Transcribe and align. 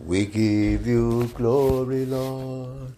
We 0.00 0.26
give 0.26 0.88
you 0.88 1.28
glory, 1.28 2.04
Lord, 2.04 2.94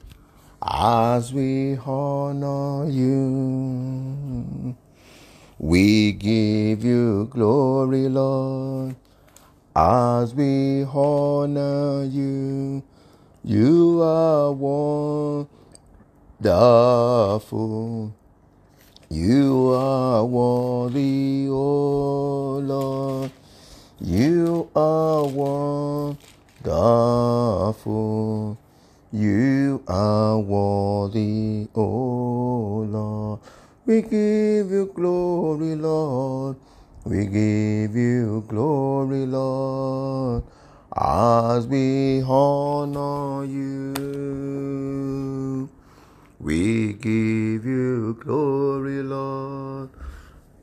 as 0.62 1.30
we 1.32 1.76
honor 1.76 2.88
you. 2.88 4.74
We 5.59 6.12
give 6.12 6.82
you 6.82 7.27
glory, 7.30 8.09
Lord, 8.09 8.96
as 9.77 10.35
we 10.35 10.85
honor 10.85 12.03
you. 12.04 12.82
You 13.44 14.03
are 14.03 14.53
wonderful. 16.41 18.15
You 19.11 19.73
are 19.75 20.25
worthy, 20.25 21.47
O 21.51 22.59
Lord. 22.65 23.31
You 24.01 24.71
are 24.75 25.25
wonderful. 25.25 26.36
You 29.12 29.83
are 29.87 30.38
worthy, 30.41 31.69
O 31.77 32.84
Lord. 32.91 33.39
We 33.87 34.02
give 34.02 34.73
you 34.73 34.91
glory, 34.92 35.77
Lord. 35.77 36.56
We 37.05 37.27
give 37.27 37.95
you 37.95 38.45
glory, 38.48 39.27
Lord, 39.27 40.42
as 40.97 41.69
we 41.69 42.20
honor 42.23 43.45
you. 43.45 43.95
We 46.41 46.95
give 46.95 47.64
you 47.64 48.19
glory, 48.19 49.05
Lord, 49.05 49.91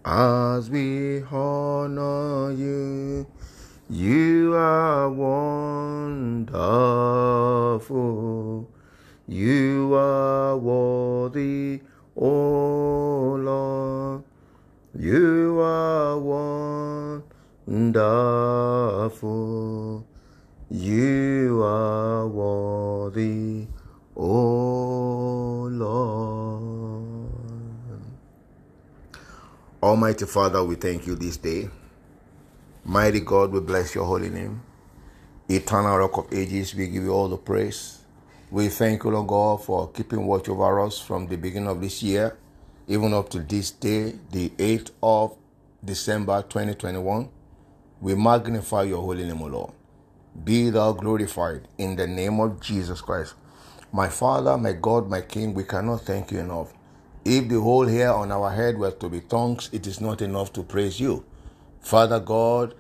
as 0.03 0.69
we 0.69 1.23
honor 1.31 2.51
you. 2.51 3.25
You 3.93 4.55
are 4.55 5.07
wonderful. 5.07 6.57
You 9.27 9.93
are 9.93 10.57
worthy, 10.57 11.81
O 12.17 13.35
Lord. 13.39 14.23
You 14.97 15.59
are 15.59 16.17
wonderful. 17.67 18.17
You 20.71 21.61
are 21.61 22.27
worthy, 22.27 23.67
O 24.17 25.67
Lord. 25.71 27.29
Almighty 29.83 30.25
Father, 30.25 30.63
we 30.63 30.73
thank 30.73 31.05
you 31.05 31.13
this 31.13 31.37
day. 31.37 31.69
Mighty 32.85 33.21
God, 33.21 33.53
we 33.53 33.61
bless 33.61 33.95
your 33.95 34.03
holy 34.03 34.29
name. 34.29 34.61
Eternal 35.47 35.99
Rock 35.99 36.17
of 36.17 36.33
Ages, 36.33 36.75
we 36.75 36.87
give 36.87 37.03
you 37.03 37.11
all 37.13 37.29
the 37.29 37.37
praise. 37.37 37.99
We 38.51 38.67
thank 38.67 39.05
you, 39.05 39.11
Lord 39.11 39.27
God, 39.27 39.63
for 39.63 39.89
keeping 39.89 40.25
watch 40.25 40.49
over 40.49 40.81
us 40.81 40.99
from 40.99 41.27
the 41.27 41.37
beginning 41.37 41.69
of 41.69 41.79
this 41.79 42.03
year, 42.03 42.37
even 42.89 43.13
up 43.13 43.29
to 43.29 43.39
this 43.39 43.71
day, 43.71 44.15
the 44.31 44.49
8th 44.49 44.91
of 45.01 45.33
December 45.83 46.41
2021. 46.41 47.29
We 48.01 48.15
magnify 48.15 48.83
your 48.83 49.01
holy 49.01 49.23
name, 49.23 49.41
O 49.41 49.45
Lord. 49.45 49.71
Be 50.43 50.69
thou 50.69 50.91
glorified 50.91 51.69
in 51.77 51.95
the 51.95 52.05
name 52.07 52.41
of 52.41 52.59
Jesus 52.59 52.99
Christ. 52.99 53.35
My 53.93 54.09
Father, 54.09 54.57
my 54.57 54.73
God, 54.73 55.09
my 55.09 55.21
King, 55.21 55.53
we 55.53 55.63
cannot 55.63 56.01
thank 56.01 56.31
you 56.33 56.39
enough. 56.39 56.73
If 57.23 57.47
the 57.47 57.61
whole 57.61 57.87
hair 57.87 58.13
on 58.13 58.33
our 58.33 58.51
head 58.51 58.77
were 58.77 58.91
to 58.91 59.07
be 59.07 59.21
tongues, 59.21 59.69
it 59.71 59.87
is 59.87 60.01
not 60.01 60.21
enough 60.21 60.51
to 60.53 60.63
praise 60.63 60.99
you. 60.99 61.23
Father 61.83 62.21
God, 62.21 62.75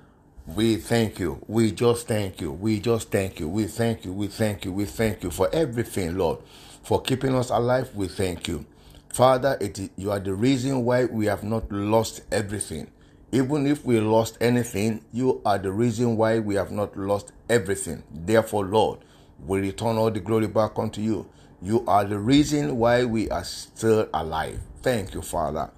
we 0.47 0.77
thank 0.77 1.19
you. 1.19 1.43
We 1.47 1.71
just 1.71 2.07
thank 2.07 2.39
you. 2.41 2.51
We 2.53 2.79
just 2.79 3.11
thank 3.11 3.39
you. 3.39 3.49
We 3.49 3.65
thank 3.67 4.05
you. 4.05 4.13
We 4.13 4.27
thank 4.27 4.63
you. 4.65 4.71
We 4.71 4.85
thank 4.85 5.23
you 5.23 5.29
for 5.29 5.49
everything, 5.53 6.17
Lord. 6.17 6.39
For 6.83 7.01
keeping 7.01 7.35
us 7.35 7.49
alive, 7.49 7.93
we 7.95 8.07
thank 8.07 8.47
you. 8.47 8.65
Father, 9.09 9.57
it 9.59 9.77
is, 9.77 9.89
you 9.97 10.09
are 10.09 10.19
the 10.21 10.33
reason 10.33 10.85
why 10.85 11.05
we 11.05 11.25
have 11.25 11.43
not 11.43 11.69
lost 11.71 12.21
everything. 12.31 12.89
Even 13.33 13.67
if 13.67 13.85
we 13.85 13.99
lost 13.99 14.37
anything, 14.41 15.03
you 15.11 15.41
are 15.45 15.57
the 15.57 15.71
reason 15.71 16.15
why 16.15 16.39
we 16.39 16.55
have 16.55 16.71
not 16.71 16.95
lost 16.97 17.33
everything. 17.49 18.03
Therefore, 18.11 18.65
Lord, 18.65 18.99
we 19.45 19.59
return 19.59 19.97
all 19.97 20.11
the 20.11 20.21
glory 20.21 20.47
back 20.47 20.79
unto 20.79 21.01
you. 21.01 21.27
You 21.61 21.83
are 21.87 22.05
the 22.05 22.19
reason 22.19 22.77
why 22.77 23.03
we 23.03 23.29
are 23.29 23.43
still 23.43 24.07
alive. 24.13 24.59
Thank 24.83 25.13
you, 25.13 25.21
Father, 25.21 25.71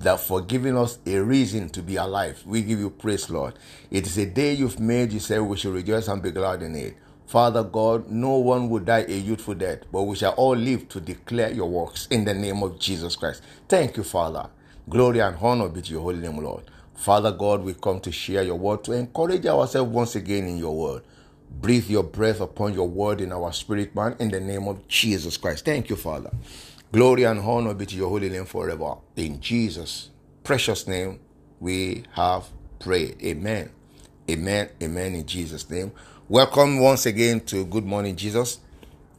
that 0.00 0.18
for 0.18 0.40
giving 0.40 0.76
us 0.76 0.98
a 1.06 1.20
reason 1.20 1.68
to 1.70 1.80
be 1.80 1.94
alive. 1.94 2.42
We 2.44 2.62
give 2.62 2.80
you 2.80 2.90
praise, 2.90 3.30
Lord. 3.30 3.54
It 3.88 4.04
is 4.04 4.18
a 4.18 4.26
day 4.26 4.52
you've 4.54 4.80
made. 4.80 5.12
You 5.12 5.20
say 5.20 5.38
we 5.38 5.56
should 5.56 5.74
rejoice 5.74 6.08
and 6.08 6.20
be 6.20 6.32
glad 6.32 6.62
in 6.64 6.74
it. 6.74 6.96
Father 7.28 7.62
God, 7.62 8.10
no 8.10 8.38
one 8.38 8.68
will 8.68 8.80
die 8.80 9.04
a 9.06 9.16
youthful 9.16 9.54
death, 9.54 9.82
but 9.92 10.02
we 10.02 10.16
shall 10.16 10.32
all 10.32 10.56
live 10.56 10.88
to 10.88 11.00
declare 11.00 11.52
your 11.52 11.70
works 11.70 12.08
in 12.10 12.24
the 12.24 12.34
name 12.34 12.64
of 12.64 12.80
Jesus 12.80 13.14
Christ. 13.14 13.42
Thank 13.68 13.96
you, 13.96 14.02
Father. 14.02 14.50
Glory 14.88 15.20
and 15.20 15.36
honor 15.40 15.68
be 15.68 15.80
to 15.82 15.92
your 15.92 16.02
holy 16.02 16.18
name, 16.18 16.38
Lord. 16.38 16.64
Father 16.96 17.30
God, 17.30 17.62
we 17.62 17.74
come 17.74 18.00
to 18.00 18.10
share 18.10 18.42
your 18.42 18.58
word, 18.58 18.82
to 18.84 18.92
encourage 18.92 19.46
ourselves 19.46 19.92
once 19.92 20.16
again 20.16 20.48
in 20.48 20.58
your 20.58 20.74
word. 20.74 21.02
Breathe 21.48 21.88
your 21.88 22.02
breath 22.02 22.40
upon 22.40 22.74
your 22.74 22.88
word 22.88 23.20
in 23.20 23.30
our 23.30 23.52
spirit, 23.52 23.94
man, 23.94 24.16
in 24.18 24.30
the 24.30 24.40
name 24.40 24.66
of 24.66 24.88
Jesus 24.88 25.36
Christ. 25.36 25.64
Thank 25.64 25.90
you, 25.90 25.96
Father. 25.96 26.32
Glory 26.90 27.24
and 27.24 27.40
honor 27.40 27.74
be 27.74 27.84
to 27.84 27.94
your 27.96 28.08
holy 28.08 28.30
name 28.30 28.46
forever. 28.46 28.94
In 29.14 29.42
Jesus' 29.42 30.08
precious 30.42 30.86
name, 30.86 31.20
we 31.60 32.04
have 32.12 32.46
prayed. 32.78 33.22
Amen. 33.22 33.68
Amen. 34.30 34.70
Amen. 34.82 35.14
In 35.14 35.26
Jesus' 35.26 35.68
name. 35.68 35.92
Welcome 36.30 36.80
once 36.80 37.04
again 37.04 37.40
to 37.40 37.66
Good 37.66 37.84
Morning 37.84 38.16
Jesus. 38.16 38.60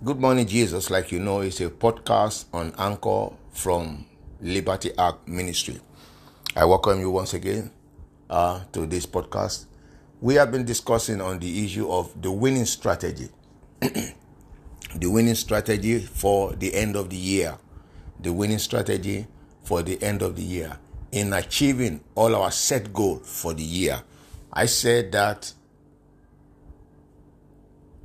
Good 0.03 0.19
Morning 0.19 0.47
Jesus, 0.47 0.90
like 0.90 1.12
you 1.12 1.19
know, 1.19 1.41
is 1.41 1.62
a 1.62 1.69
podcast 1.69 2.46
on 2.52 2.74
Anchor 2.75 3.35
from 3.52 4.03
Liberty 4.41 4.90
Ark 4.97 5.28
Ministry. 5.28 5.79
I 6.56 6.66
welcome 6.66 7.00
you 7.00 7.12
once 7.12 7.35
again 7.35 7.69
uh, 8.31 8.62
to 8.72 8.88
this 8.88 9.06
podcast. 9.06 9.66
We 10.22 10.34
have 10.35 10.52
been 10.52 10.66
discussing 10.66 11.22
on 11.22 11.38
the 11.38 11.63
issue 11.66 11.88
of 11.88 12.19
the 12.19 12.31
winning 12.31 12.66
strategy. 12.66 13.29
the 14.95 15.07
winning 15.07 15.35
strategy 15.35 16.00
for 16.00 16.53
the 16.53 16.73
end 16.73 16.95
of 16.95 17.09
the 17.09 17.16
year. 17.16 17.57
The 18.19 18.33
winning 18.33 18.59
strategy 18.59 19.27
for 19.63 19.81
the 19.81 20.01
end 20.01 20.22
of 20.22 20.35
the 20.35 20.41
year 20.41 20.77
in 21.11 21.33
achieving 21.33 22.01
all 22.16 22.35
our 22.35 22.51
set 22.51 22.94
goal 22.94 23.17
for 23.19 23.53
the 23.53 23.63
year. 23.63 24.01
I 24.51 24.66
said 24.66 25.11
that 25.11 25.53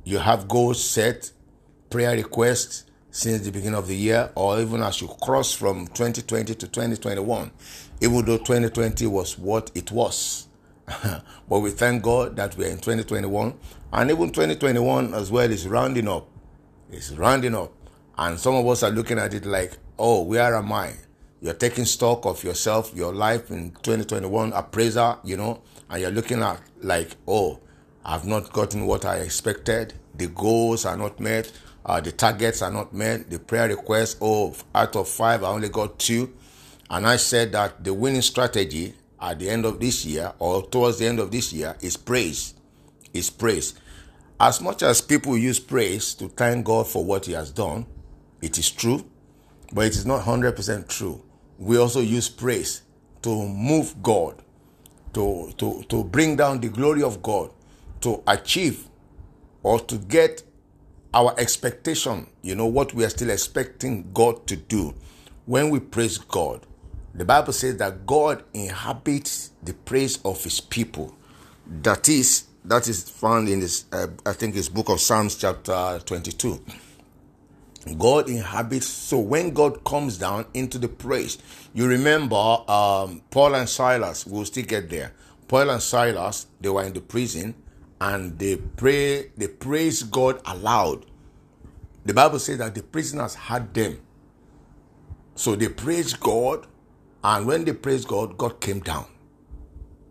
you 0.03 0.19
have 0.19 0.47
goals 0.47 0.83
set, 0.83 1.31
prayer 1.89 2.15
requests 2.15 2.85
since 3.09 3.41
the 3.41 3.51
beginning 3.51 3.75
of 3.75 3.87
the 3.87 3.95
year, 3.95 4.29
or 4.35 4.59
even 4.59 4.83
as 4.83 5.01
you 5.01 5.07
cross 5.07 5.53
from 5.53 5.87
2020 5.87 6.53
to 6.53 6.67
2021, 6.67 7.51
even 8.01 8.25
though 8.25 8.37
2020 8.37 9.07
was 9.07 9.37
what 9.37 9.71
it 9.73 9.91
was. 9.91 10.47
but 11.49 11.59
we 11.59 11.71
thank 11.71 12.03
God 12.03 12.35
that 12.35 12.55
we 12.57 12.65
are 12.65 12.69
in 12.69 12.77
2021, 12.77 13.57
and 13.93 14.11
even 14.11 14.27
2021 14.27 15.13
as 15.13 15.31
well 15.31 15.49
is 15.49 15.67
rounding 15.67 16.07
up. 16.07 16.27
It's 16.91 17.11
rounding 17.11 17.55
up. 17.55 17.71
And 18.17 18.39
some 18.39 18.55
of 18.55 18.67
us 18.67 18.83
are 18.83 18.91
looking 18.91 19.19
at 19.19 19.33
it 19.33 19.45
like, 19.45 19.73
oh, 19.99 20.23
where 20.23 20.55
am 20.55 20.71
I? 20.71 20.93
You're 21.41 21.53
taking 21.53 21.85
stock 21.85 22.25
of 22.25 22.43
yourself, 22.43 22.93
your 22.95 23.13
life 23.13 23.51
in 23.51 23.71
2021, 23.71 24.53
appraiser, 24.53 25.17
you 25.23 25.37
know, 25.37 25.61
and 25.89 26.01
you're 26.01 26.11
looking 26.11 26.41
at 26.41 26.61
like, 26.81 27.15
oh, 27.27 27.59
I've 28.03 28.25
not 28.25 28.53
gotten 28.53 28.85
what 28.85 29.05
I 29.05 29.17
expected. 29.17 29.93
The 30.15 30.27
goals 30.27 30.85
are 30.85 30.97
not 30.97 31.19
met. 31.19 31.51
Uh, 31.85 32.01
the 32.01 32.11
targets 32.11 32.61
are 32.61 32.71
not 32.71 32.93
met. 32.93 33.29
The 33.29 33.39
prayer 33.39 33.67
requests, 33.67 34.15
oh, 34.21 34.55
out 34.73 34.95
of 34.95 35.09
five, 35.09 35.43
I 35.43 35.49
only 35.49 35.69
got 35.69 35.99
two. 35.99 36.33
And 36.89 37.05
I 37.05 37.17
said 37.17 37.51
that 37.51 37.83
the 37.83 37.93
winning 37.93 38.21
strategy 38.21 38.93
at 39.19 39.39
the 39.39 39.49
end 39.49 39.65
of 39.65 39.79
this 39.79 40.05
year 40.05 40.33
or 40.39 40.65
towards 40.67 40.99
the 40.99 41.07
end 41.07 41.19
of 41.19 41.31
this 41.31 41.51
year 41.51 41.75
is 41.81 41.97
praise. 41.97 42.53
Is 43.13 43.29
praise. 43.29 43.73
As 44.39 44.59
much 44.61 44.83
as 44.83 45.01
people 45.01 45.37
use 45.37 45.59
praise 45.59 46.13
to 46.15 46.27
thank 46.27 46.65
God 46.65 46.87
for 46.87 47.03
what 47.05 47.25
He 47.25 47.33
has 47.33 47.51
done, 47.51 47.85
it 48.41 48.57
is 48.57 48.69
true, 48.69 49.05
but 49.71 49.85
it 49.85 49.95
is 49.95 50.05
not 50.05 50.23
100% 50.25 50.87
true. 50.87 51.21
We 51.57 51.77
also 51.77 52.01
use 52.01 52.27
praise 52.29 52.81
to 53.21 53.29
move 53.47 54.01
God, 54.03 54.41
to, 55.13 55.53
to, 55.57 55.83
to 55.89 56.03
bring 56.03 56.35
down 56.35 56.59
the 56.59 56.69
glory 56.69 57.01
of 57.01 57.21
God, 57.23 57.51
to 58.01 58.21
achieve 58.27 58.87
or 59.63 59.79
to 59.79 59.97
get 59.97 60.43
our 61.13 61.33
expectation, 61.39 62.27
you 62.41 62.55
know, 62.55 62.65
what 62.65 62.93
we 62.93 63.05
are 63.05 63.09
still 63.09 63.29
expecting 63.29 64.11
God 64.13 64.45
to 64.47 64.57
do. 64.57 64.93
When 65.45 65.69
we 65.69 65.79
praise 65.79 66.17
God, 66.17 66.65
the 67.13 67.23
Bible 67.23 67.53
says 67.53 67.77
that 67.77 68.05
God 68.05 68.43
inhabits 68.53 69.51
the 69.63 69.73
praise 69.73 70.19
of 70.25 70.43
his 70.43 70.59
people. 70.59 71.15
That 71.65 72.09
is, 72.09 72.45
that 72.67 72.87
is 72.87 73.09
found 73.09 73.47
in 73.47 73.59
this, 73.59 73.85
uh, 73.91 74.07
I 74.25 74.33
think 74.33 74.55
it's 74.55 74.69
book 74.69 74.89
of 74.89 74.99
Psalms 74.99 75.35
chapter 75.35 75.99
22. 76.05 76.63
God 77.97 78.29
inhabits. 78.29 78.87
So 78.87 79.19
when 79.19 79.51
God 79.51 79.83
comes 79.83 80.17
down 80.17 80.45
into 80.53 80.77
the 80.79 80.87
praise, 80.87 81.37
you 81.73 81.87
remember 81.87 82.35
um, 82.35 83.21
Paul 83.29 83.55
and 83.55 83.69
Silas. 83.69 84.25
We'll 84.25 84.45
still 84.45 84.65
get 84.65 84.89
there. 84.89 85.13
Paul 85.47 85.69
and 85.69 85.81
Silas, 85.81 86.47
they 86.59 86.69
were 86.69 86.83
in 86.83 86.93
the 86.93 87.01
prison, 87.01 87.53
and 88.01 88.37
they 88.39 88.57
pray, 88.57 89.29
they 89.37 89.47
praise 89.47 90.01
God 90.01 90.41
aloud. 90.45 91.05
The 92.05 92.13
Bible 92.13 92.39
says 92.39 92.57
that 92.57 92.73
the 92.73 92.81
prisoners 92.81 93.35
had 93.35 93.73
them. 93.73 93.99
So 95.35 95.55
they 95.55 95.69
praised 95.69 96.19
God, 96.19 96.65
and 97.23 97.45
when 97.45 97.65
they 97.65 97.73
praised 97.73 98.07
God, 98.07 98.37
God 98.37 98.59
came 98.59 98.79
down. 98.79 99.05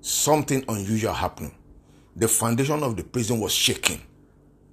Something 0.00 0.64
unusual 0.68 1.14
happened. 1.14 1.52
The 2.16 2.28
foundation 2.28 2.82
of 2.82 2.96
the 2.96 3.04
prison 3.04 3.40
was 3.40 3.52
shaking. 3.52 4.00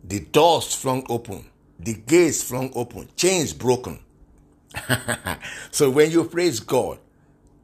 The 0.03 0.19
doors 0.19 0.75
flung 0.75 1.05
open. 1.09 1.45
The 1.79 1.95
gates 1.95 2.43
flung 2.43 2.71
open. 2.75 3.09
Chains 3.15 3.53
broken. 3.53 3.99
so 5.71 5.89
when 5.89 6.11
you 6.11 6.23
praise 6.25 6.59
God, 6.59 6.99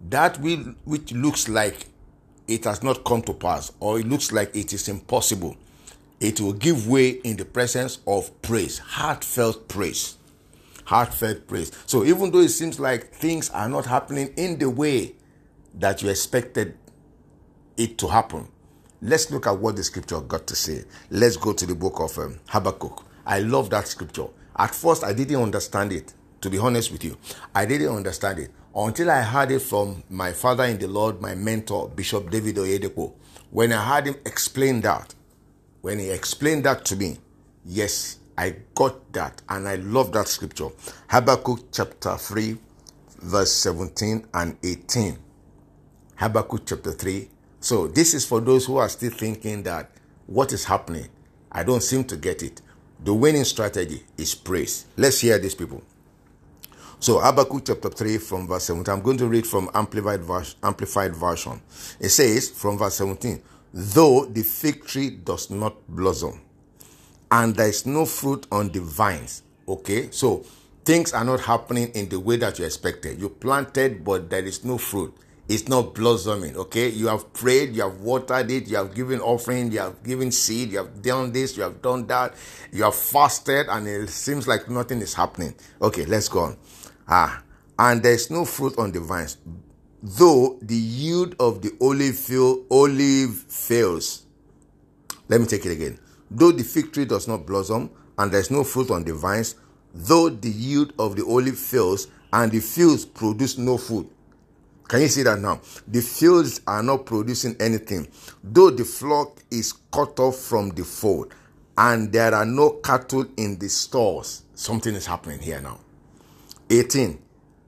that 0.10 0.40
will, 0.40 0.76
which 0.86 1.12
looks 1.12 1.48
like 1.48 1.88
it 2.48 2.64
has 2.64 2.82
not 2.82 3.04
come 3.04 3.22
to 3.24 3.34
pass 3.34 3.72
or 3.80 4.00
it 4.00 4.08
looks 4.08 4.32
like 4.32 4.56
it 4.56 4.74
is 4.74 4.88
impossible, 4.88 5.56
it 6.20 6.42
will 6.42 6.54
give 6.54 6.88
way 6.88 7.10
in 7.10 7.38
the 7.38 7.46
presence 7.46 8.00
of 8.08 8.42
praise, 8.42 8.80
heartfelt 8.80 9.68
praise. 9.68 10.18
Heartfelt 10.86 11.48
praise. 11.48 11.72
So 11.86 12.06
even 12.06 12.32
though 12.32 12.40
it 12.40 12.50
seems 12.50 12.80
like 12.80 13.12
things 13.12 13.50
are 13.52 13.70
not 13.70 13.86
happening 13.86 14.34
in 14.38 14.58
the 14.58 14.70
way 14.70 15.16
that 15.76 16.02
you 16.02 16.10
expected 16.10 16.78
it 17.76 17.98
to 18.00 18.08
happen, 18.08 18.48
let's 19.02 19.32
look 19.32 19.48
at 19.48 19.58
what 19.58 19.76
the 19.76 19.84
scripture 19.84 20.20
got 20.22 20.48
to 20.48 20.56
say. 20.56 20.84
Let's 21.10 21.38
go 21.38 21.54
to 21.54 21.66
the 21.66 21.76
book 21.76 22.00
of 22.00 22.18
um, 22.18 22.40
Habakkuk. 22.48 23.06
I 23.26 23.40
love 23.40 23.70
that 23.72 23.88
scripture. 23.88 24.28
At 24.56 24.74
first, 24.74 25.04
I 25.04 25.14
didn't 25.14 25.42
understand 25.42 25.92
it, 25.92 26.14
to 26.42 26.50
be 26.50 26.58
honest 26.58 26.92
with 26.92 27.04
you. 27.04 27.18
I 27.54 27.66
didn't 27.66 27.96
understand 27.96 28.40
it 28.40 28.52
until 28.76 29.12
I 29.12 29.22
heard 29.22 29.52
it 29.52 29.60
from 29.62 30.04
my 30.10 30.32
father 30.34 30.64
in 30.66 30.78
the 30.78 30.88
Lord, 30.88 31.22
my 31.22 31.36
mentor, 31.36 31.90
Bishop 31.90 32.30
David 32.30 32.56
Oyedepo. 32.56 33.14
When 33.52 33.72
I 33.74 33.84
heard 33.84 34.08
him 34.08 34.16
explain 34.26 34.82
that, 34.82 35.14
when 35.82 36.00
he 36.00 36.10
explained 36.10 36.66
that 36.66 36.86
to 36.86 36.96
me, 36.96 37.18
yes, 37.66 38.18
I 38.38 38.56
got 38.76 39.12
that 39.14 39.42
and 39.50 39.68
I 39.68 39.76
love 39.76 40.12
that 40.12 40.28
scripture. 40.28 40.70
Habakkuk 41.10 41.72
chapter 41.72 42.18
3, 42.18 42.58
verse 43.22 43.52
17 43.52 44.28
and 44.34 44.58
18. 44.64 45.18
Habakkuk 46.16 46.62
chapter 46.66 46.92
3. 46.92 47.30
So, 47.60 47.88
this 47.88 48.14
is 48.14 48.26
for 48.26 48.40
those 48.40 48.66
who 48.66 48.78
are 48.78 48.90
still 48.90 49.12
thinking 49.12 49.64
that 49.64 49.90
what 50.28 50.54
is 50.54 50.66
happening? 50.66 51.08
I 51.52 51.64
don't 51.64 51.82
seem 51.82 52.04
to 52.06 52.18
get 52.18 52.44
it. 52.44 52.62
The 53.04 53.14
winning 53.14 53.44
strategy 53.46 54.04
is 54.18 54.36
praise. 54.36 54.86
Let's 54.96 55.20
hear 55.22 55.38
this, 55.38 55.56
people. 55.56 55.84
So 57.00 57.20
Habakkuk 57.20 57.64
chapter 57.66 57.90
3 57.90 58.18
from 58.18 58.48
verse 58.48 58.64
17. 58.66 58.92
I'm 58.92 59.02
going 59.02 59.18
to 59.18 59.28
read 59.28 59.46
from 59.46 59.70
Amplified, 59.76 60.22
verse, 60.24 60.56
Amplified 60.64 61.16
Version. 61.16 61.62
It 62.00 62.10
says 62.10 62.50
from 62.50 62.78
verse 62.78 62.96
17, 62.96 63.42
Though 63.72 64.26
the 64.26 64.42
fig 64.42 64.84
tree 64.86 65.12
does 65.12 65.52
not 65.52 65.76
blossom, 65.88 66.42
and 67.30 67.56
there 67.56 67.68
is 67.68 67.86
no 67.86 68.06
fruit 68.06 68.48
on 68.52 68.70
the 68.70 68.82
vines. 68.82 69.44
Okay, 69.68 70.10
so 70.10 70.44
things 70.86 71.14
are 71.14 71.26
not 71.26 71.42
happening 71.42 71.90
in 71.90 72.10
the 72.10 72.20
way 72.20 72.38
that 72.38 72.58
you 72.58 72.66
expected. 72.66 73.20
You 73.20 73.30
planted, 73.30 74.04
but 74.04 74.30
there 74.30 74.44
is 74.44 74.66
no 74.66 74.80
fruit. 74.80 75.14
It's 75.50 75.70
not 75.70 75.96
blossoming. 75.96 76.58
Okay, 76.58 76.90
you 76.90 77.08
have 77.08 77.32
prayed, 77.32 77.74
you 77.74 77.84
have 77.84 78.02
watered 78.02 78.52
it, 78.52 78.68
you 78.68 78.76
have 78.76 78.94
given 78.94 79.22
offering, 79.22 79.72
you 79.72 79.80
have 79.80 80.04
given 80.04 80.30
seed, 80.30 80.72
you 80.72 80.80
have 80.80 81.02
done 81.02 81.32
this, 81.32 81.56
you 81.56 81.64
have 81.64 81.82
done 81.82 82.06
that, 82.08 82.34
you 82.74 82.84
have 82.84 82.96
fasted, 82.96 83.68
and 83.70 83.88
it 83.88 84.10
seems 84.10 84.46
like 84.46 84.70
nothing 84.70 85.02
is 85.02 85.14
happening. 85.14 85.56
Okay, 85.82 86.06
let's 86.06 86.28
go 86.28 86.40
on. 86.40 86.58
Ah, 87.08 87.42
and 87.80 88.04
there 88.04 88.12
is 88.12 88.30
no 88.30 88.44
fruit 88.44 88.78
on 88.78 88.92
the 88.92 89.00
vines, 89.00 89.38
though 90.04 90.60
the 90.62 90.76
yield 90.76 91.36
of 91.40 91.62
the 91.62 91.72
olive, 91.80 92.18
field, 92.18 92.66
olive 92.70 93.36
fails. 93.48 94.26
Let 95.30 95.40
me 95.40 95.48
take 95.48 95.66
it 95.66 95.72
again. 95.72 95.98
Though 96.30 96.52
the 96.52 96.64
fig 96.64 96.92
tree 96.92 97.06
does 97.06 97.26
not 97.26 97.46
blossom, 97.46 97.90
and 98.18 98.32
there 98.32 98.42
is 98.42 98.52
no 98.52 98.66
fruit 98.66 98.92
on 98.92 99.06
the 99.06 99.14
vines, 99.14 99.56
though 99.94 100.28
the 100.28 100.50
yield 100.50 100.92
of 101.00 101.16
the 101.16 101.26
olive 101.26 101.58
fails, 101.58 102.08
and 102.34 102.52
the 102.52 102.60
fields 102.60 103.06
produce 103.06 103.58
no 103.58 103.78
food. 103.78 104.10
Can 104.88 105.02
you 105.02 105.08
see 105.10 105.24
that 105.24 105.40
now? 105.40 105.60
The 105.88 106.02
fields 106.02 106.62
are 106.66 106.82
not 106.82 107.06
producing 107.06 107.56
anything. 107.60 108.08
Though 108.44 108.70
the 108.70 108.86
flock 108.86 109.44
is 109.52 109.74
cut 109.92 110.20
off 110.20 110.38
from 110.38 110.70
the 110.70 110.84
fold, 110.84 111.34
and 111.78 112.12
there 112.12 112.34
are 112.34 112.46
no 112.46 112.72
cattle 112.72 113.26
in 113.38 113.60
the 113.60 113.70
stores, 113.70 114.44
something 114.56 114.96
is 114.96 115.06
happening 115.06 115.40
here 115.40 115.62
now. 115.62 115.80
18. 116.70 117.20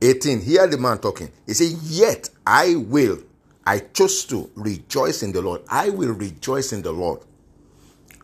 18. 0.02 0.42
Hear 0.42 0.68
the 0.68 0.78
man 0.78 0.98
talking. 1.00 1.32
He 1.46 1.54
said, 1.54 1.78
Yet 1.84 2.30
I 2.46 2.76
will. 2.76 3.20
I 3.66 3.80
chose 3.80 4.26
to 4.26 4.50
rejoice 4.56 5.22
in 5.22 5.32
the 5.32 5.42
Lord. 5.42 5.62
I 5.70 5.90
will 5.90 6.14
rejoice 6.14 6.74
in 6.74 6.82
the 6.82 6.92
Lord. 6.92 7.20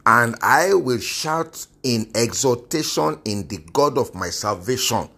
And 0.05 0.35
I 0.41 0.73
will 0.73 0.99
shout 0.99 1.67
in 1.83 2.09
exhortation 2.15 3.19
in 3.25 3.47
the 3.47 3.57
God 3.73 3.97
of 3.97 4.15
my 4.15 4.29
salvation. 4.29 5.09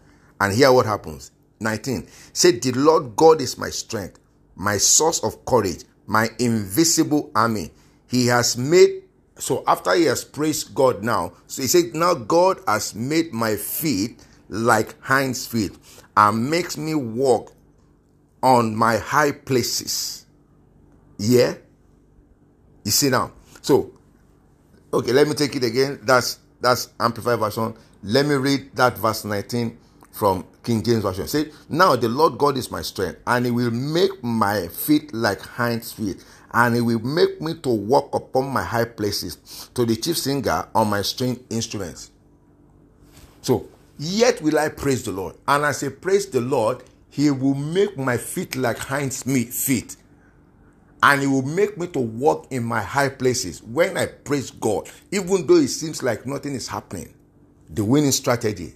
And 0.42 0.54
hear 0.54 0.72
what 0.72 0.86
happens. 0.86 1.32
19. 1.60 2.08
Say, 2.34 2.52
The 2.60 2.72
Lord 2.72 3.16
God 3.16 3.42
is 3.42 3.58
my 3.58 3.70
strength, 3.70 4.20
my 4.56 4.78
source 4.78 5.24
of 5.24 5.46
courage, 5.46 5.84
my 6.06 6.30
invisible 6.40 7.32
army. 7.36 7.72
He 8.08 8.28
has 8.28 8.58
made 8.58 9.04
so 9.40 9.64
after 9.68 9.94
he 9.94 10.06
has 10.06 10.24
praised 10.24 10.74
God 10.74 11.04
now, 11.04 11.34
so 11.46 11.62
he 11.62 11.68
said, 11.68 11.94
Now 11.94 12.14
God 12.14 12.60
has 12.68 12.96
made 12.96 13.34
my 13.34 13.56
feet 13.56 14.26
like 14.50 15.00
hinds 15.02 15.46
feet 15.46 15.74
and 16.16 16.50
makes 16.50 16.78
me 16.78 16.96
walk 16.96 17.54
on 18.42 18.76
my 18.76 18.98
high 18.98 19.32
places. 19.32 20.26
Yeah? 21.18 21.56
You 22.84 22.92
see 22.92 23.10
now. 23.10 23.34
So, 23.62 23.92
okay, 24.94 25.12
let 25.12 25.28
me 25.28 25.34
take 25.34 25.56
it 25.56 25.64
again. 25.64 26.00
That's 26.04 26.40
that's 26.60 26.90
amplified 27.00 27.40
version. 27.40 27.76
Let 28.04 28.26
me 28.26 28.36
read 28.36 28.76
that 28.76 28.98
verse 28.98 29.26
19 29.26 29.78
from 30.18 30.46
King 30.64 30.84
James 30.84 31.04
Version. 31.04 31.28
Say, 31.28 31.52
now 31.70 31.96
the 31.96 32.10
Lord 32.10 32.38
God 32.38 32.58
is 32.58 32.72
my 32.72 32.82
strength, 32.82 33.20
and 33.28 33.46
he 33.46 33.52
will 33.52 33.72
make 33.72 34.24
my 34.24 34.68
feet 34.68 35.14
like 35.14 35.42
hinds 35.42 35.94
feet, 35.94 36.24
and 36.52 36.76
he 36.76 36.82
will 36.82 37.00
make 37.00 37.40
me 37.42 37.54
to 37.56 37.70
walk 37.70 38.14
upon 38.14 38.50
my 38.50 38.64
high 38.64 38.86
places, 38.86 39.70
to 39.74 39.86
the 39.86 39.96
chief 39.96 40.18
singer 40.18 40.68
on 40.74 40.90
my 40.90 41.02
string 41.02 41.40
instruments. 41.50 42.12
So 43.42 43.68
Yet 44.00 44.42
will 44.42 44.60
I 44.60 44.70
praise 44.70 45.04
the 45.04 45.12
Lord. 45.12 45.36
And 45.48 45.66
as 45.66 45.84
I 45.84 45.90
praise 45.90 46.28
the 46.28 46.42
Lord, 46.42 46.84
he 47.10 47.32
will 47.32 47.56
make 47.56 47.98
my 47.98 48.18
feet 48.18 48.56
like 48.56 48.78
hinds 48.78 49.24
feet. 49.24 49.96
And 51.02 51.22
he 51.22 51.28
will 51.28 51.44
make 51.44 51.78
me 51.78 51.88
to 51.88 52.00
walk 52.00 52.48
in 52.52 52.64
my 52.64 52.82
high 52.82 53.10
places. 53.10 53.64
When 53.64 53.98
I 53.98 54.06
praise 54.06 54.52
God, 54.52 54.90
even 55.12 55.48
though 55.48 55.56
it 55.56 55.70
seems 55.70 56.04
like 56.04 56.26
nothing 56.26 56.54
is 56.54 56.68
happening, 56.68 57.14
the 57.70 57.84
winning 57.84 58.12
strategy 58.12 58.74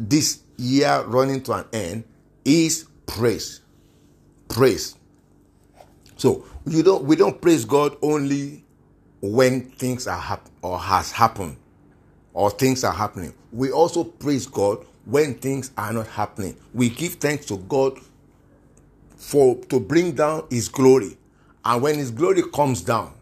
this 0.00 0.40
year 0.56 1.02
running 1.06 1.42
to 1.44 1.52
an 1.52 1.66
end 1.72 2.04
is 2.44 2.86
praise. 3.06 3.60
Praise. 4.48 4.96
So 6.16 6.44
you 6.66 6.82
don't 6.82 7.04
we 7.04 7.16
don't 7.16 7.40
praise 7.40 7.64
God 7.64 7.96
only 8.02 8.64
when 9.22 9.62
things 9.72 10.06
are 10.08 10.18
hap- 10.18 10.48
or 10.62 10.78
has 10.78 11.12
happened 11.12 11.56
or 12.34 12.50
things 12.50 12.84
are 12.84 12.92
happening. 12.92 13.34
We 13.52 13.72
also 13.72 14.04
praise 14.04 14.46
God 14.46 14.86
when 15.06 15.34
things 15.34 15.72
are 15.78 15.92
not 15.92 16.08
happening. 16.08 16.56
We 16.74 16.90
give 16.90 17.14
thanks 17.14 17.46
to 17.46 17.58
God 17.58 17.98
for 19.16 19.56
to 19.66 19.80
bring 19.80 20.12
down 20.12 20.46
his 20.50 20.68
glory. 20.68 21.16
And 21.64 21.82
when 21.82 21.96
his 21.98 22.10
glory 22.10 22.42
comes 22.52 22.82
down, 22.82 23.14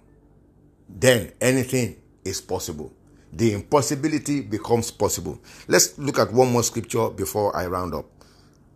then 0.89 1.33
anything 1.41 1.97
is 2.25 2.41
possible. 2.41 2.93
The 3.33 3.53
impossibility 3.53 4.41
becomes 4.41 4.91
possible. 4.91 5.41
Let's 5.67 5.99
look 5.99 6.19
at 6.19 6.33
one 6.33 6.51
more 6.53 6.63
scripture 6.63 7.11
before 7.11 7.55
I 7.55 7.67
round 7.67 7.95
up. 7.95 8.07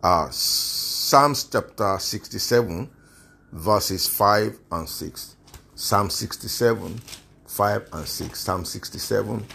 Uh, 0.01 0.29
Psalms 0.29 1.45
chapter 1.45 1.97
67, 1.99 2.89
verses 3.51 4.07
5 4.07 4.59
and 4.71 4.87
6. 4.87 5.35
Psalm 5.75 6.09
67, 6.09 7.01
5 7.47 7.89
and 7.93 8.07
6. 8.07 8.39
Psalm 8.39 8.65
67, 8.65 9.45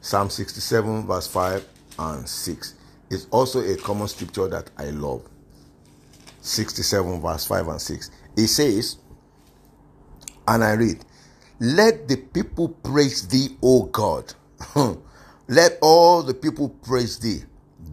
Psalm 0.00 0.30
67, 0.30 1.06
verse 1.06 1.26
5 1.26 1.68
and 1.98 2.28
6 2.28 2.74
It's 3.10 3.26
also 3.30 3.60
a 3.60 3.76
common 3.76 4.08
scripture 4.08 4.48
that 4.48 4.70
I 4.78 4.90
love. 4.90 5.28
67, 6.40 7.20
verse 7.20 7.44
5 7.46 7.68
and 7.68 7.80
6. 7.80 8.10
It 8.36 8.46
says, 8.46 8.96
and 10.48 10.64
I 10.64 10.72
read, 10.72 11.04
Let 11.60 12.08
the 12.08 12.16
people 12.16 12.68
praise 12.70 13.28
thee, 13.28 13.58
O 13.62 13.84
God. 13.84 14.32
Let 15.48 15.78
all 15.82 16.22
the 16.22 16.32
people 16.32 16.70
praise 16.70 17.18
thee. 17.18 17.42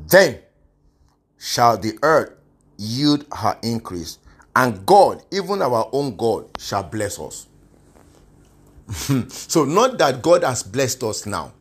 Then 0.08 0.40
shall 1.38 1.78
the 1.78 2.00
earth 2.02 2.32
yield 2.78 3.26
her 3.34 3.58
increase, 3.62 4.20
and 4.56 4.86
God, 4.86 5.22
even 5.32 5.62
our 5.62 5.90
own 5.92 6.16
God, 6.16 6.50
shall 6.58 6.84
bless 6.84 7.20
us. 7.20 7.48
so, 9.28 9.66
not 9.66 9.98
that 9.98 10.22
God 10.22 10.44
has 10.44 10.64
blessed 10.64 11.04
us 11.04 11.26
now, 11.26 11.52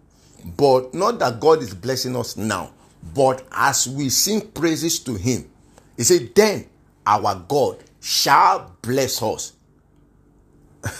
but 0.56 0.94
not 0.94 1.18
that 1.18 1.40
God 1.40 1.60
is 1.60 1.75
blessing 1.75 2.14
us 2.14 2.36
now, 2.36 2.70
but 3.14 3.44
as 3.50 3.88
we 3.88 4.10
sing 4.10 4.42
praises 4.42 5.00
to 5.00 5.14
Him, 5.14 5.50
He 5.96 6.04
said, 6.04 6.32
Then 6.36 6.66
our 7.04 7.34
God 7.48 7.82
shall 8.00 8.76
bless 8.80 9.20
us. 9.22 9.54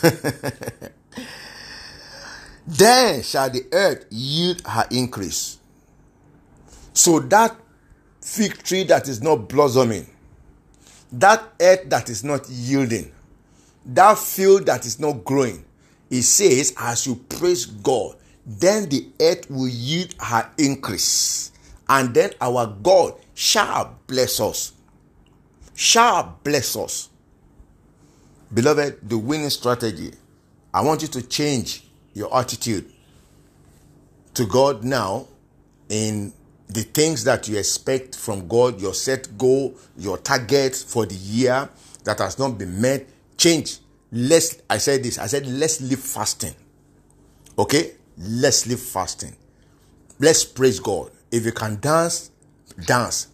then 2.67 3.23
shall 3.23 3.49
the 3.51 3.65
earth 3.73 4.07
yield 4.11 4.61
her 4.67 4.87
increase. 4.91 5.59
So 6.93 7.21
that 7.21 7.57
fig 8.21 8.63
tree 8.63 8.85
that 8.85 9.09
is 9.09 9.23
not 9.23 9.49
blossoming, 9.49 10.07
that 11.13 11.43
earth 11.61 11.89
that 11.91 12.09
is 12.09 12.25
not 12.25 12.49
yielding, 12.49 13.13
that 13.85 14.19
field 14.19 14.67
that 14.67 14.85
is 14.85 14.99
not 14.99 15.25
growing, 15.25 15.65
it 16.11 16.23
says, 16.23 16.75
as 16.79 17.07
you 17.07 17.17
praise 17.17 17.67
God, 17.67 18.17
then 18.45 18.89
the 18.89 19.09
earth 19.21 19.51
will 19.51 19.69
yield 19.69 20.15
her 20.21 20.51
increase. 20.59 21.53
And 21.89 22.15
then 22.15 22.31
our 22.41 22.67
God 22.67 23.15
shall 23.35 23.99
bless 24.07 24.41
us. 24.41 24.73
Shall 25.75 26.39
bless 26.43 26.77
us. 26.77 27.11
Beloved, 28.53 29.09
the 29.09 29.19
winning 29.19 29.51
strategy, 29.51 30.13
I 30.77 30.83
want 30.83 31.01
you 31.01 31.09
to 31.09 31.23
change 31.27 31.85
your 32.13 32.37
attitude 32.37 32.93
to 34.35 34.45
God 34.45 34.85
now 34.85 35.27
in 35.89 36.35
the 36.69 36.83
things 36.83 37.25
that 37.25 37.49
you 37.49 37.57
expect 37.57 38.15
from 38.15 38.47
God, 38.47 38.79
your 38.79 38.93
set 38.93 39.39
goal, 39.39 39.75
your 39.97 40.19
target 40.19 40.77
for 40.77 41.07
the 41.07 41.15
year 41.15 41.71
that 42.05 42.19
has 42.19 42.39
not 42.39 42.59
been 42.59 42.79
met. 42.79 43.07
Change. 43.39 43.79
Let's, 44.13 44.61
I 44.69 44.77
said 44.77 45.03
this, 45.03 45.19
I 45.19 45.29
said, 45.29 45.47
let's 45.47 45.81
live 45.81 46.01
fasting. 46.01 46.55
Okay? 47.59 47.93
Let's 48.19 48.67
live 48.67 48.81
fasting. 48.81 49.35
Let's 50.19 50.45
praise 50.45 50.79
God. 50.79 51.11
If 51.31 51.47
you 51.47 51.53
can 51.53 51.81
dance, 51.81 52.31
dance. 52.85 53.29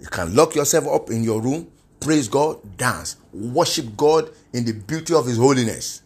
You 0.00 0.06
can 0.06 0.34
lock 0.34 0.54
yourself 0.54 0.86
up 0.86 1.10
in 1.10 1.22
your 1.22 1.42
room, 1.42 1.70
praise 2.00 2.28
God, 2.28 2.78
dance. 2.78 3.16
Worship 3.34 3.94
God 3.94 4.30
in 4.54 4.64
the 4.64 4.72
beauty 4.72 5.12
of 5.12 5.26
His 5.26 5.36
holiness. 5.36 6.00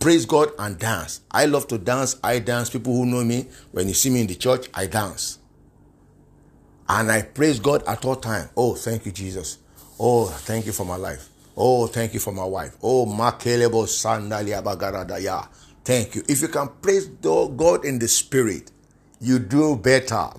Praise 0.00 0.24
God 0.24 0.52
and 0.58 0.78
dance. 0.78 1.20
I 1.30 1.44
love 1.44 1.68
to 1.68 1.78
dance. 1.78 2.16
I 2.24 2.38
dance. 2.38 2.70
People 2.70 2.94
who 2.94 3.04
know 3.04 3.22
me, 3.22 3.46
when 3.70 3.86
you 3.86 3.92
see 3.94 4.08
me 4.08 4.22
in 4.22 4.26
the 4.26 4.34
church, 4.34 4.68
I 4.72 4.86
dance. 4.86 5.38
And 6.88 7.12
I 7.12 7.22
praise 7.22 7.60
God 7.60 7.82
at 7.86 8.04
all 8.04 8.16
time. 8.16 8.48
Oh, 8.56 8.74
thank 8.74 9.04
you, 9.06 9.12
Jesus. 9.12 9.58
Oh, 9.98 10.26
thank 10.26 10.64
you 10.66 10.72
for 10.72 10.84
my 10.86 10.96
life. 10.96 11.28
Oh, 11.56 11.86
thank 11.86 12.14
you 12.14 12.20
for 12.20 12.32
my 12.32 12.44
wife. 12.44 12.76
Oh, 12.82 13.04
sandalia. 13.86 14.62
Thank 15.84 16.14
you. 16.14 16.22
If 16.28 16.42
you 16.42 16.48
can 16.48 16.68
praise 16.80 17.06
God 17.06 17.84
in 17.84 17.98
the 17.98 18.08
spirit, 18.08 18.70
you 19.20 19.38
do 19.38 19.76
better. 19.76 20.30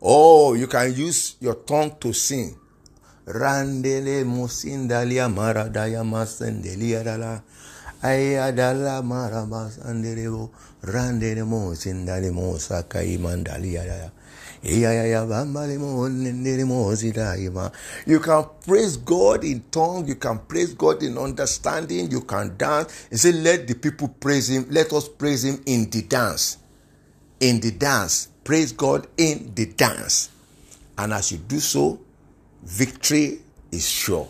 Oh, 0.00 0.54
you 0.54 0.66
can 0.66 0.94
use 0.94 1.36
your 1.40 1.54
tongue 1.54 1.96
to 2.00 2.12
sing. 2.14 2.57
Randele 3.28 4.24
musindalia 4.24 5.28
maradaya 5.28 6.04
masendelia 6.04 7.04
dala. 7.04 7.42
Ayadala 8.02 9.02
marabas 9.02 9.78
anderebo. 9.84 10.50
Randele 10.82 11.44
musindali 11.44 12.30
musakai 12.30 13.18
mandalia 13.18 13.84
dala. 13.84 14.12
You 14.60 14.80
can 18.20 18.44
praise 18.66 18.96
God 18.96 19.44
in 19.44 19.62
tongue, 19.70 20.08
you 20.08 20.16
can 20.16 20.38
praise 20.40 20.74
God 20.74 21.02
in 21.02 21.16
understanding, 21.16 22.10
you 22.10 22.22
can 22.22 22.56
dance. 22.56 23.06
He 23.08 23.16
said, 23.18 23.36
Let 23.36 23.68
the 23.68 23.74
people 23.74 24.08
praise 24.08 24.50
Him, 24.50 24.66
let 24.70 24.92
us 24.92 25.08
praise 25.08 25.44
Him 25.44 25.62
in 25.66 25.88
the 25.90 26.02
dance. 26.02 26.58
In 27.38 27.60
the 27.60 27.70
dance. 27.70 28.28
Praise 28.42 28.72
God 28.72 29.06
in 29.16 29.52
the 29.54 29.66
dance. 29.66 30.30
And 30.96 31.12
as 31.12 31.30
you 31.30 31.38
do 31.38 31.60
so, 31.60 32.00
victory 32.62 33.40
is 33.72 33.88
sure. 33.88 34.28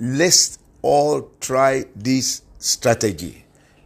Let's 0.00 0.58
all 0.82 1.30
try 1.40 1.84
this 1.94 2.42
strategy. 2.58 3.44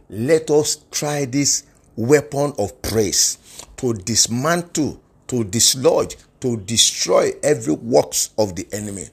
Let 0.09 0.49
us 0.49 0.85
try 0.91 1.25
this 1.25 1.63
weapon 1.95 2.53
of 2.57 2.81
praise 2.81 3.37
to 3.77 3.93
dismantle 3.93 5.01
to 5.29 5.43
dislodge, 5.43 6.17
to 6.41 6.57
destroy 6.57 7.31
every 7.41 7.73
works 7.73 8.31
of 8.37 8.55
the 8.55 8.67
enemy, 8.73 9.05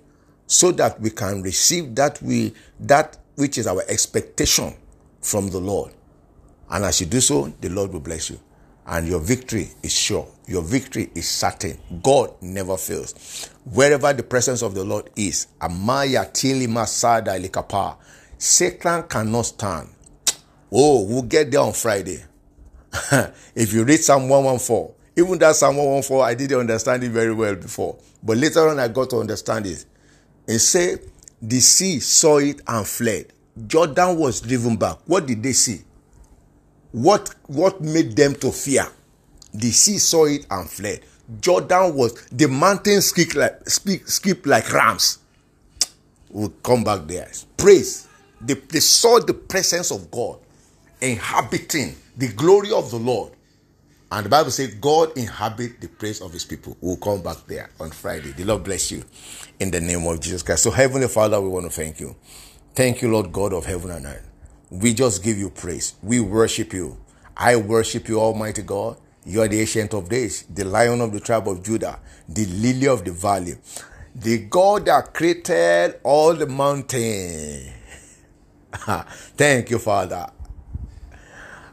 so 0.47 0.73
that 0.73 1.01
we 1.01 1.11
can 1.11 1.43
receive 1.43 1.95
that 1.95 2.21
we 2.23 2.53
that 2.81 3.19
which 3.37 3.59
is 3.59 3.67
our 3.67 3.83
expectation 3.89 4.75
from 5.21 5.51
the 5.51 5.59
Lord. 5.59 5.93
And 6.71 6.85
as 6.85 7.01
you 7.01 7.07
do 7.07 7.21
so, 7.21 7.53
the 7.61 7.69
Lord 7.69 7.93
will 7.93 8.01
bless 8.01 8.31
you. 8.31 8.41
And 8.87 9.09
your 9.09 9.21
victory 9.21 9.69
is 9.83 9.93
sure. 9.93 10.29
Your 10.47 10.63
victory 10.63 11.11
is 11.15 11.29
certain. 11.29 11.79
God 12.03 12.35
never 12.41 12.77
fails. 12.77 13.51
Wherever 13.65 14.13
the 14.13 14.23
presence 14.23 14.63
of 14.63 14.75
the 14.75 14.85
Lord 14.85 15.11
is, 15.17 15.49
Amaya 15.61 16.31
Tili 16.31 16.69
Masada 16.69 17.33
Likapa, 17.39 17.97
Satan 18.39 19.03
cannot 19.05 19.43
stand. 19.43 19.89
Oh, 20.71 21.05
we'll 21.05 21.23
get 21.23 21.51
there 21.51 21.61
on 21.61 21.73
Friday. 21.73 22.23
if 23.55 23.73
you 23.73 23.85
read 23.85 24.01
Psalm 24.01 24.29
114, 24.29 24.95
even 25.17 25.39
that 25.39 25.57
Psalm 25.57 25.77
114, 25.77 26.25
I 26.25 26.35
didn't 26.35 26.61
understand 26.61 27.03
it 27.03 27.11
very 27.11 27.33
well 27.35 27.57
before. 27.57 27.99
But 28.23 28.37
later 28.37 28.69
on, 28.69 28.79
I 28.79 28.89
got 28.89 29.11
to 29.11 29.17
understand 29.19 29.67
it. 29.67 29.85
And 30.47 30.61
say, 30.61 30.99
the 31.43 31.59
sea 31.61 31.99
saw 32.01 32.39
it 32.39 32.61
and 32.69 32.87
fled. 32.87 33.33
Jordan 33.67 34.17
was 34.17 34.41
driven 34.41 34.77
back. 34.77 34.99
What 35.07 35.27
did 35.27 35.43
they 35.43 35.53
see? 35.53 35.81
What, 36.97 37.35
what 37.47 37.81
made 37.83 38.17
them 38.17 38.35
to 38.37 38.51
fear? 38.51 38.87
The 39.53 39.71
sea 39.71 39.99
saw 39.99 40.25
it 40.25 40.47
and 40.51 40.69
fled. 40.69 41.01
Jordan 41.41 41.95
was, 41.95 42.15
the 42.33 42.49
mountains 42.49 43.07
skip 43.07 43.35
like, 43.35 43.69
speak, 43.69 44.09
skip 44.09 44.47
like 44.47 44.73
rams. 44.73 45.19
We'll 46.31 46.55
come 46.63 46.85
back 46.85 47.07
there. 47.07 47.31
Praise. 47.57 48.09
They, 48.41 48.55
they 48.55 48.81
saw 48.81 49.19
the 49.21 49.35
presence 49.35 49.91
of 49.91 50.11
God 50.11 50.39
inhabiting 51.01 51.97
the 52.17 52.29
glory 52.29 52.73
of 52.73 52.91
the 52.91 52.99
Lord 52.99 53.33
and 54.11 54.25
the 54.25 54.31
Bible 54.31 54.51
says 54.51 54.73
God 54.75 55.17
inhabit 55.19 55.81
the 55.81 55.89
praise 55.89 56.21
of 56.21 56.33
his 56.33 56.45
people. 56.45 56.77
We'll 56.81 56.97
come 56.97 57.23
back 57.23 57.39
there 57.47 57.71
on 57.81 57.91
Friday. 57.91 58.31
The 58.33 58.45
Lord 58.45 58.63
bless 58.63 58.93
you 58.93 59.03
in 59.59 59.71
the 59.71 59.81
name 59.81 60.07
of 60.07 60.21
Jesus 60.21 60.43
Christ. 60.43 60.63
So, 60.63 60.71
Heavenly 60.71 61.09
Father, 61.09 61.41
we 61.41 61.49
want 61.49 61.67
to 61.67 61.71
thank 61.71 61.99
you. 61.99 62.15
Thank 62.75 63.03
you, 63.03 63.11
Lord 63.11 63.33
God 63.33 63.53
of 63.53 63.67
heaven 63.67 63.91
and 63.91 64.07
earth. 64.07 64.27
We 64.71 64.95
just 64.95 65.23
give 65.23 65.39
you 65.39 65.51
praise. 65.51 65.95
We 66.03 66.21
worship 66.21 66.73
you. 66.73 66.99
I 67.37 67.57
worship 67.57 68.09
you, 68.09 68.21
Almighty 68.21 68.63
God. 68.63 68.97
You 69.25 69.43
are 69.43 69.49
the 69.49 69.61
ancient 69.61 69.93
of 69.95 70.09
days, 70.09 70.45
the 70.45 70.65
lion 70.65 71.01
of 71.01 71.13
the 71.13 71.21
tribe 71.21 71.49
of 71.49 71.63
Judah, 71.63 71.99
the 72.29 72.47
lily 72.47 72.87
of 72.87 73.05
the 73.05 73.13
valley, 73.13 73.57
the 74.15 74.39
God 74.39 74.87
that 74.87 75.13
created 75.13 76.01
all 76.03 76.35
the 76.35 76.47
mountains. 76.47 77.71
Thank 79.37 79.71
you, 79.71 79.79
Father. 79.79 80.27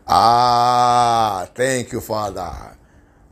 Ah, 0.08 1.48
thank 1.54 1.94
you, 1.94 2.02
Father. 2.02 2.78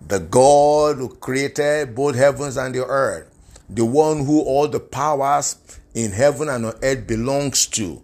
The 0.08 0.20
God 0.20 0.98
who 0.98 1.10
created 1.10 1.94
both 1.94 2.16
heavens 2.16 2.56
and 2.58 2.74
the 2.74 2.86
earth, 2.86 3.30
the 3.70 3.84
one 3.84 4.26
who 4.26 4.42
all 4.42 4.68
the 4.68 4.80
powers 4.80 5.58
in 5.94 6.12
heaven 6.12 6.48
and 6.48 6.66
on 6.66 6.74
earth 6.82 7.06
belongs 7.06 7.66
to, 7.68 8.02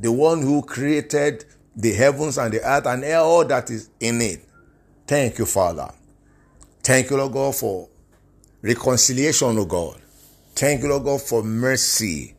the 0.00 0.10
one 0.10 0.40
who 0.42 0.62
created 0.62 1.44
the 1.76 1.92
heavens 1.92 2.38
and 2.38 2.52
the 2.52 2.62
earth 2.62 2.86
and 2.86 3.04
all 3.04 3.44
that 3.44 3.70
is 3.70 3.90
in 4.00 4.20
it. 4.20 4.44
Thank 5.06 5.38
you, 5.38 5.46
Father. 5.46 5.92
Thank 6.82 7.10
you, 7.10 7.16
Lord 7.16 7.32
God, 7.32 7.54
for 7.54 7.88
reconciliation, 8.62 9.56
Lord 9.56 9.68
God. 9.68 10.00
Thank 10.54 10.82
you, 10.82 10.88
Lord 10.88 11.04
God, 11.04 11.20
for 11.20 11.42
mercy. 11.42 12.34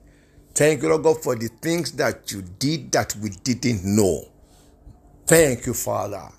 Thank 0.53 0.81
you, 0.81 0.89
Lord 0.89 1.03
God, 1.03 1.23
for 1.23 1.35
the 1.35 1.47
things 1.47 1.91
that 1.93 2.31
you 2.31 2.41
did 2.41 2.91
that 2.93 3.15
we 3.15 3.29
didn't 3.29 3.83
know. 3.83 4.25
Thank 5.25 5.65
you, 5.65 5.73
Father. 5.73 6.29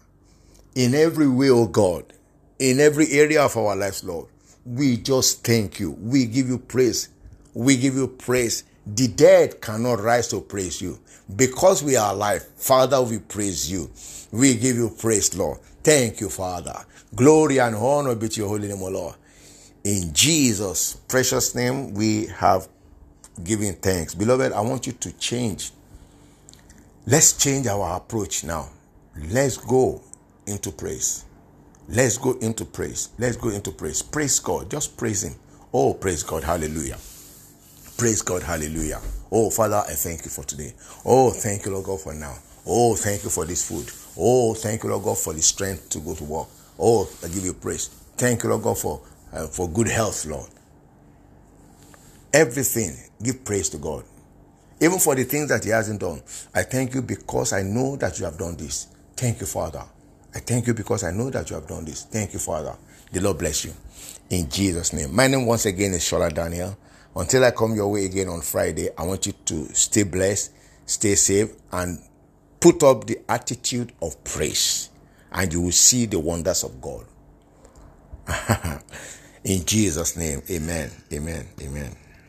In 0.75 0.95
every 0.95 1.29
way, 1.29 1.51
oh 1.51 1.67
God, 1.67 2.13
in 2.59 2.81
every 2.81 3.11
area 3.13 3.45
of 3.45 3.57
our 3.57 3.77
lives, 3.77 4.05
Lord, 4.05 4.27
we 4.65 4.97
just 4.97 5.45
thank 5.45 5.81
you. 5.81 5.93
We 5.93 6.27
give 6.27 6.49
you 6.49 6.59
praise. 6.59 7.09
We 7.55 7.77
give 7.77 7.95
you 7.95 8.09
praise. 8.09 8.65
The 8.87 9.09
dead 9.09 9.61
cannot 9.61 10.01
rise 10.01 10.29
to 10.29 10.41
praise 10.41 10.81
you. 10.81 10.99
Because 11.35 11.83
we 11.83 11.97
are 11.97 12.13
alive, 12.13 12.45
Father, 12.57 13.01
we 13.01 13.19
praise 13.19 13.71
you. 13.71 13.91
We 14.33 14.57
give 14.57 14.77
you 14.77 14.91
praise, 14.91 15.37
Lord. 15.37 15.61
Thank 15.83 16.21
you, 16.21 16.29
Father. 16.29 16.85
Glory 17.15 17.59
and 17.59 17.75
honor 17.75 18.15
be 18.15 18.29
to 18.29 18.41
your 18.41 18.49
holy 18.49 18.69
name, 18.69 18.83
O 18.83 18.89
Lord. 18.89 19.15
In 19.85 20.13
Jesus' 20.13 20.95
precious 20.95 21.55
name, 21.55 21.95
we 21.95 22.27
have 22.27 22.69
given 23.43 23.75
thanks. 23.75 24.15
Beloved, 24.15 24.53
I 24.53 24.61
want 24.61 24.87
you 24.87 24.93
to 24.95 25.13
change. 25.13 25.73
Let's 27.07 27.33
change 27.33 27.67
our 27.67 27.97
approach 27.97 28.45
now. 28.45 28.69
Let's 29.29 29.57
go 29.57 30.01
into 30.47 30.71
praise. 30.71 31.25
Let's 31.89 32.17
go 32.17 32.33
into 32.39 32.65
praise. 32.65 33.11
Let's 33.19 33.37
go 33.37 33.51
into 33.51 33.71
praise. 33.73 34.03
Praise 34.03 34.39
God. 34.39 34.71
Just 34.71 34.97
praise 34.97 35.25
Him. 35.25 35.35
Oh, 35.73 35.95
praise 35.95 36.23
God. 36.23 36.45
Hallelujah. 36.45 36.99
Praise 37.99 38.23
God. 38.23 38.43
Hallelujah. 38.43 39.01
Oh, 39.33 39.51
Father, 39.51 39.83
I 39.89 39.95
thank 39.95 40.25
you 40.25 40.31
for 40.31 40.45
today. 40.45 40.75
Oh, 41.05 41.31
thank 41.31 41.67
you, 41.67 41.73
Lord 41.73 41.87
God, 41.87 42.01
for 42.01 42.15
now. 42.15 42.37
Oh, 42.67 42.97
thank 42.97 43.25
you 43.25 43.31
for 43.31 43.45
this 43.47 43.69
food. 43.69 43.91
Oh, 44.19 44.55
thank 44.55 44.85
you, 44.85 44.91
Lord 44.91 45.05
God, 45.05 45.19
for 45.19 45.33
the 45.35 45.43
strength 45.43 45.91
to 45.91 46.01
go 46.01 46.15
to 46.15 46.25
work. 46.25 46.49
Oh, 46.79 47.09
I 47.25 47.29
give 47.29 47.45
you 47.45 47.55
praise. 47.55 47.89
Thank 48.17 48.43
you, 48.45 48.51
Lord 48.51 48.63
God, 48.63 48.79
for, 48.79 49.03
uh, 49.33 49.47
for 49.49 49.69
good 49.69 49.89
health, 49.89 50.27
Lord. 50.27 50.49
everything, 52.33 52.97
give 53.23 53.45
praise 53.45 53.69
to 53.71 53.79
God. 53.79 54.05
Even 54.81 54.99
for 54.99 55.15
the 55.15 55.25
things 55.25 55.49
that 55.51 55.65
He 55.65 55.71
hasn't 55.71 56.01
done. 56.01 56.23
I 56.55 56.63
thank 56.63 56.95
you 56.95 57.03
because 57.03 57.53
I 57.53 57.63
know 57.63 57.97
that 57.97 58.19
you 58.19 58.25
have 58.27 58.39
done 58.39 58.57
this. 58.57 58.89
Thank 59.17 59.41
you, 59.41 59.47
Father. 59.47 59.85
I 60.35 60.41
thank 60.41 60.67
you 60.67 60.75
because 60.75 61.05
I 61.05 61.11
know 61.13 61.31
that 61.31 61.51
you 61.51 61.57
have 61.57 61.69
done 61.69 61.85
this. 61.85 62.05
Thank 62.05 62.33
you, 62.33 62.39
Father. 62.39 62.75
The 63.13 63.21
Lord 63.21 63.39
bless 63.39 63.65
you. 63.67 63.75
In 64.31 64.49
Jesus' 64.51 64.93
name. 64.93 65.15
My 65.15 65.27
name 65.29 65.47
once 65.47 65.67
again 65.67 65.93
is 65.95 66.03
Shola 66.03 66.33
Daniel. 66.35 66.77
Until 67.15 67.45
I 67.45 67.51
come 67.51 67.75
your 67.75 67.91
way 67.91 68.07
again 68.07 68.29
on 68.29 68.41
Friday, 68.41 68.89
I 68.97 69.05
want 69.05 69.27
you 69.27 69.33
to 69.47 69.75
stay 69.75 70.03
blessed, 70.03 70.53
stay 70.87 71.15
safe, 71.15 71.51
and 71.71 71.99
put 72.61 72.83
up 72.83 73.07
the 73.07 73.19
attitude 73.29 73.93
of 74.01 74.23
praise. 74.25 74.89
And 75.31 75.53
you 75.53 75.61
will 75.63 75.73
see 75.73 76.07
the 76.07 76.19
wonders 76.19 76.65
of 76.65 76.81
God. 76.81 77.05
In 79.45 79.65
Jesus' 79.65 80.17
name, 80.17 80.43
amen, 80.51 80.91
amen, 81.13 81.49
amen. 81.61 81.97